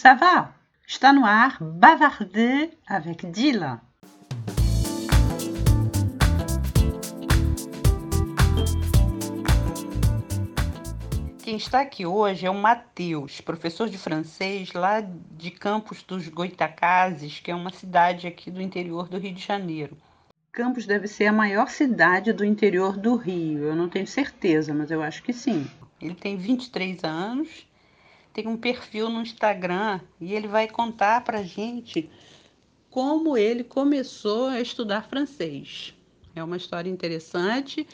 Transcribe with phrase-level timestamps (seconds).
[0.00, 0.54] ça va?
[0.86, 3.82] Está no ar Bavarder avec Dila.
[11.42, 17.40] Quem está aqui hoje é o Matheus, professor de francês lá de Campos dos Goitacazes,
[17.40, 19.98] que é uma cidade aqui do interior do Rio de Janeiro.
[20.50, 23.64] Campos deve ser a maior cidade do interior do Rio.
[23.64, 25.70] Eu não tenho certeza, mas eu acho que sim.
[26.00, 27.66] Ele tem 23 anos,
[28.32, 32.10] tem um perfil no Instagram e ele vai contar para gente
[32.90, 35.94] como ele começou a estudar francês.
[36.34, 37.86] É uma história interessante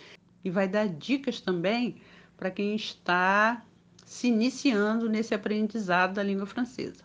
[0.45, 1.97] e vai dar dicas também
[2.37, 3.63] para quem está
[4.05, 7.05] se iniciando nesse aprendizado da língua francesa.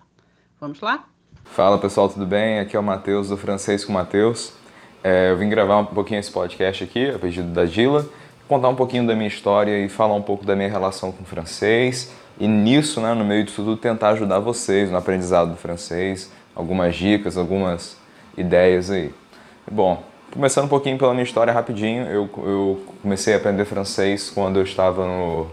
[0.59, 1.05] Vamos lá?
[1.45, 2.59] Fala pessoal, tudo bem?
[2.59, 4.54] Aqui é o Matheus do Francês com Matheus.
[5.04, 8.07] É, eu vim gravar um pouquinho esse podcast aqui, a pedido da Gila,
[8.48, 11.26] contar um pouquinho da minha história e falar um pouco da minha relação com o
[11.26, 12.13] francês.
[12.42, 16.96] E nisso, né, no meio disso tudo, tentar ajudar vocês no aprendizado do francês, algumas
[16.96, 17.96] dicas, algumas
[18.36, 19.14] ideias aí.
[19.72, 24.58] Bom, começando um pouquinho pela minha história rapidinho, eu, eu comecei a aprender francês quando
[24.58, 25.52] eu estava no,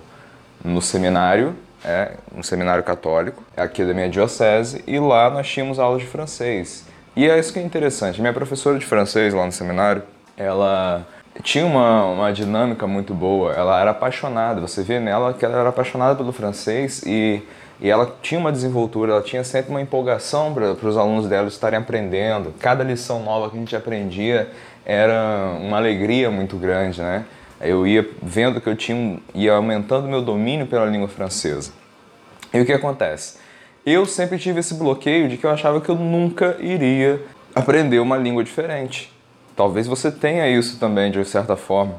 [0.65, 6.01] no seminário, é, um seminário católico, aqui da minha diocese, e lá nós tínhamos aulas
[6.01, 6.87] de francês.
[7.15, 8.19] E é isso que é interessante.
[8.19, 10.05] Minha professora de francês lá no seminário,
[10.39, 11.07] ela
[11.43, 13.53] tinha uma, uma dinâmica muito boa.
[13.53, 14.61] Ela era apaixonada.
[14.61, 17.43] Você vê nela que ela era apaixonada pelo francês e,
[17.81, 21.79] e ela tinha uma desenvoltura, ela tinha sempre uma empolgação para os alunos dela estarem
[21.79, 22.55] aprendendo.
[22.59, 24.51] Cada lição nova que a gente aprendia
[24.85, 27.25] era uma alegria muito grande, né?
[27.61, 31.73] Eu ia vendo que eu tinha, ia aumentando meu domínio pela língua francesa.
[32.55, 33.39] E o que acontece?
[33.91, 37.23] eu sempre tive esse bloqueio de que eu achava que eu nunca iria
[37.55, 39.11] aprender uma língua diferente.
[39.59, 41.97] Talvez você tenha isso também, de certa forma.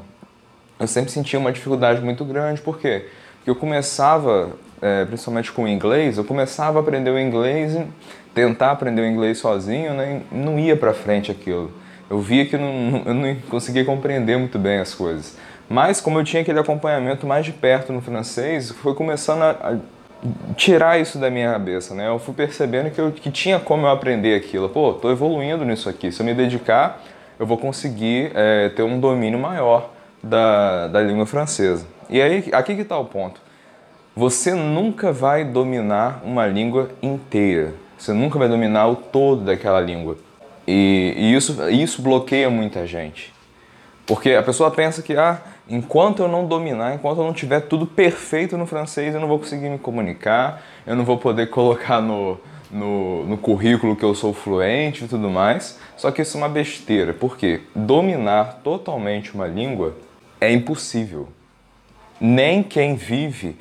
[0.78, 3.04] Eu sempre sentia uma dificuldade muito grande, por quê?
[3.36, 7.78] Porque eu começava, é, principalmente com o inglês, eu começava a aprender o inglês,
[8.34, 11.70] tentar aprender o inglês sozinho, né, e não ia para frente aquilo.
[12.08, 15.36] Eu via que não, eu não conseguia compreender muito bem as coisas.
[15.68, 19.76] Mas como eu tinha aquele acompanhamento mais de perto no francês, foi começando a
[20.56, 22.08] tirar isso da minha cabeça, né?
[22.08, 24.70] Eu fui percebendo que, eu, que tinha como eu aprender aquilo.
[24.70, 26.10] Pô, tô evoluindo nisso aqui.
[26.10, 27.02] Se eu me dedicar,
[27.40, 29.88] eu vou conseguir é, ter um domínio maior
[30.22, 31.86] da, da língua francesa.
[32.10, 33.40] E aí, aqui que está o ponto.
[34.14, 37.72] Você nunca vai dominar uma língua inteira.
[37.96, 40.18] Você nunca vai dominar o todo daquela língua.
[40.68, 43.32] E, e isso, isso bloqueia muita gente.
[44.06, 47.86] Porque a pessoa pensa que, ah, enquanto eu não dominar, enquanto eu não tiver tudo
[47.86, 52.38] perfeito no francês, eu não vou conseguir me comunicar, eu não vou poder colocar no,
[52.70, 55.78] no, no currículo que eu sou fluente e tudo mais.
[55.96, 59.96] Só que isso é uma besteira, porque dominar totalmente uma língua
[60.40, 61.28] é impossível.
[62.20, 63.56] Nem quem vive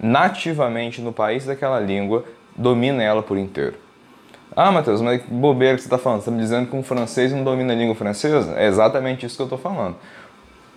[0.00, 2.24] nativamente no país daquela língua
[2.56, 3.76] domina ela por inteiro.
[4.54, 6.20] Ah, Matheus, mas que bobeira que você está falando.
[6.20, 8.54] Você está me dizendo que um francês não domina a língua francesa?
[8.56, 9.96] É exatamente isso que eu estou falando.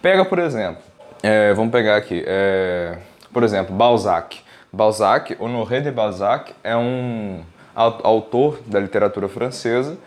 [0.02, 0.81] Pega, por exemplo,
[1.22, 2.97] é, vamos pegar aqui, é,
[3.34, 4.40] por exemplo, Balzac.
[4.72, 7.41] Balzac, Honoré de Balzac, é um
[7.75, 9.97] autor da literatura francesa,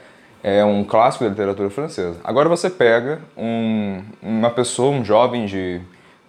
[0.42, 2.16] é um clássico da literatura francesa.
[2.24, 5.80] Agora você pega um, uma pessoa, um jovem de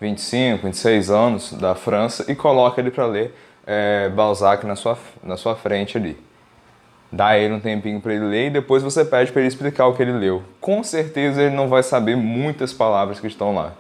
[0.02, 3.36] 25, 26 anos da França e coloca ele para ler
[3.66, 6.18] é, Balzac na sua, na sua frente ali.
[7.12, 9.94] Dá ele um tempinho para ele ler e depois você pede para ele explicar o
[9.94, 10.44] que ele leu.
[10.62, 13.74] Com certeza ele não vai saber muitas palavras que estão lá.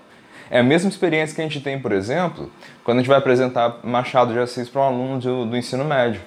[0.51, 2.51] É a mesma experiência que a gente tem, por exemplo,
[2.83, 6.21] quando a gente vai apresentar Machado de Assis para um aluno do, do ensino médio.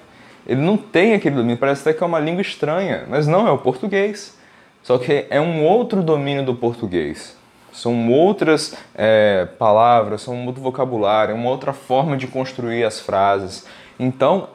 [0.45, 3.51] Ele não tem aquele domínio, parece até que é uma língua estranha, mas não, é
[3.51, 4.37] o português.
[4.81, 7.37] Só que é um outro domínio do português.
[7.71, 12.99] São outras é, palavras, são um outro vocabulário, é uma outra forma de construir as
[12.99, 13.65] frases.
[13.97, 14.49] Então,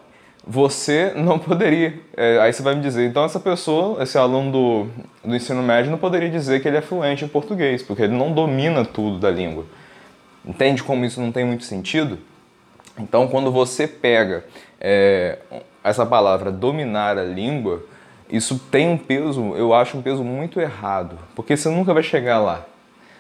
[0.47, 2.01] você não poderia.
[2.17, 4.87] É, aí você vai me dizer, então essa pessoa, esse aluno do,
[5.29, 8.33] do ensino médio, não poderia dizer que ele é fluente em português, porque ele não
[8.33, 9.65] domina tudo da língua.
[10.45, 12.19] Entende como isso não tem muito sentido?
[12.99, 14.45] Então, quando você pega
[14.81, 15.39] é,
[15.83, 17.83] essa palavra dominar a língua,
[18.31, 22.39] isso tem um peso, eu acho um peso muito errado, porque você nunca vai chegar
[22.39, 22.67] lá.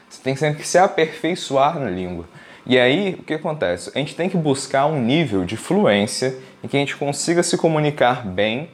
[0.08, 2.24] Você tem sempre que se aperfeiçoar na língua.
[2.66, 3.90] E aí, o que acontece?
[3.94, 7.56] A gente tem que buscar um nível de fluência em que a gente consiga se
[7.56, 8.70] comunicar bem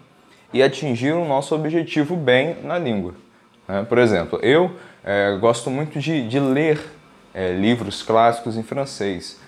[0.52, 3.14] e atingir o nosso objetivo bem na língua.
[3.68, 3.84] Né?
[3.88, 4.72] Por exemplo, eu
[5.04, 6.80] é, gosto muito de, de ler
[7.32, 9.38] é, livros clássicos em francês,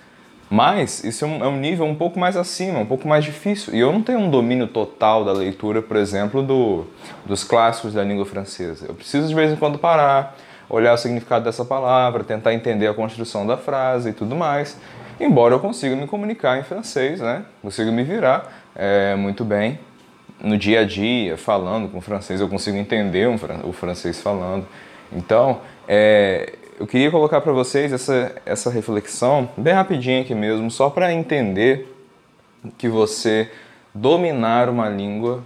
[0.49, 3.75] mas isso é um, é um, nível um pouco mais acima, um pouco mais difícil.
[3.75, 6.85] E eu não tenho um domínio total da leitura, por exemplo, do,
[7.25, 8.87] dos clássicos da língua francesa.
[8.89, 10.37] Eu preciso de vez em quando parar,
[10.69, 14.79] olhar o significado dessa palavra, tentar entender a construção da frase e tudo mais.
[15.19, 17.45] Embora eu consiga me comunicar em francês, né?
[17.61, 19.81] Consiga me virar é, muito bem.
[20.39, 23.27] no dia a dia, falando com o francês, eu consigo entender
[23.65, 24.67] o francês falando.
[25.11, 30.91] Então, é, eu queria colocar para vocês essa, essa reflexão, bem rapidinho aqui mesmo, só
[30.91, 31.93] para entender
[32.77, 33.51] que você
[33.95, 35.43] dominar uma língua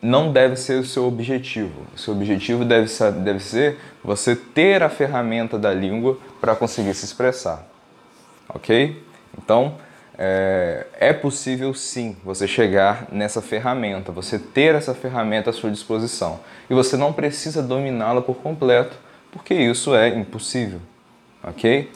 [0.00, 1.82] não deve ser o seu objetivo.
[1.94, 6.94] O seu objetivo deve ser, deve ser você ter a ferramenta da língua para conseguir
[6.94, 7.66] se expressar.
[8.48, 9.02] Ok?
[9.36, 9.74] Então,
[10.16, 16.40] é, é, possível sim você chegar nessa ferramenta, você ter essa ferramenta à sua disposição.
[16.68, 18.96] E você não precisa dominá-la por completo,
[19.32, 20.80] porque isso é impossível.
[21.42, 21.90] Ok?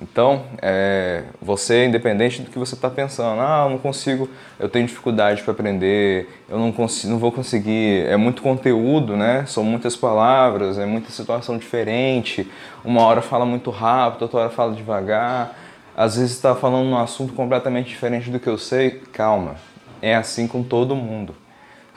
[0.00, 4.28] Então, é, você, independente do que você está pensando, ah, eu não consigo,
[4.58, 9.46] eu tenho dificuldade para aprender, eu não, consigo, não vou conseguir, é muito conteúdo, né?
[9.46, 12.46] São muitas palavras, é muita situação diferente.
[12.84, 15.56] Uma hora fala muito rápido, outra hora fala devagar.
[15.96, 19.02] Às vezes está falando um assunto completamente diferente do que eu sei.
[19.14, 19.56] Calma,
[20.02, 21.34] é assim com todo mundo.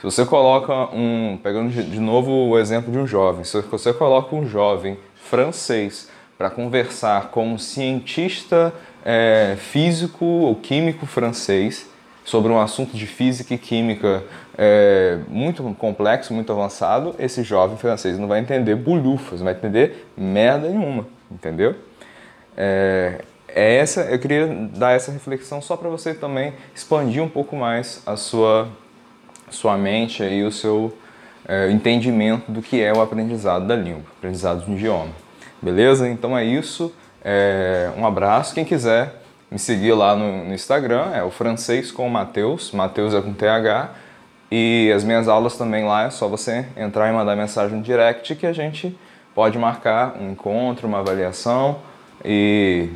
[0.00, 4.34] Se você coloca um, pegando de novo o exemplo de um jovem, se você coloca
[4.34, 6.08] um jovem francês
[6.38, 8.72] para conversar com um cientista
[9.04, 11.86] é, físico ou químico francês
[12.24, 14.24] sobre um assunto de física e química
[14.56, 20.08] é, muito complexo, muito avançado, esse jovem francês não vai entender bulhufas, não vai entender
[20.16, 21.74] merda nenhuma, entendeu?
[22.56, 27.54] É, é essa, eu queria dar essa reflexão só para você também expandir um pouco
[27.54, 28.66] mais a sua,
[29.50, 30.96] sua mente e o seu
[31.46, 35.10] é, entendimento do que é o aprendizado da língua, aprendizado de um idioma.
[35.60, 36.08] Beleza?
[36.08, 36.92] Então é isso.
[37.22, 38.54] É, um abraço.
[38.54, 39.20] Quem quiser
[39.50, 42.72] me seguir lá no, no Instagram é o francês com o Matheus.
[42.72, 43.90] Matheus é com TH.
[44.50, 48.34] E as minhas aulas também lá é só você entrar e mandar mensagem no direct
[48.34, 48.96] que a gente
[49.34, 51.78] pode marcar um encontro, uma avaliação
[52.24, 52.88] e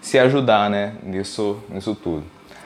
[0.00, 2.24] se ajudar né, nisso, nisso tudo.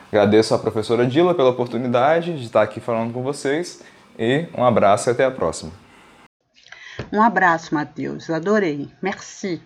[0.09, 3.83] Agradeço à professora Dila pela oportunidade de estar aqui falando com vocês
[4.19, 5.73] e um abraço e até a próxima.
[7.13, 8.31] Um abraço, Matheus.
[8.31, 8.89] Adorei.
[9.03, 9.61] Merci.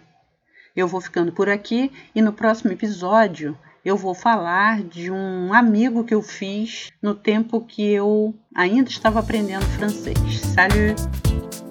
[0.75, 6.05] Eu vou ficando por aqui e no próximo episódio eu vou falar de um amigo
[6.05, 10.19] que eu fiz no tempo que eu ainda estava aprendendo francês.
[10.55, 11.70] Salut!